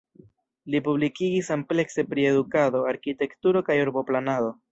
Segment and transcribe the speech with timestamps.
[0.75, 4.53] Li publikigis amplekse pri edukado, arkitekturo kaj urboplanado.